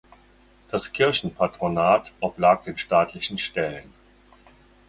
[0.67, 3.93] Das Kirchenpatronat oblag den staatlichen Stellen.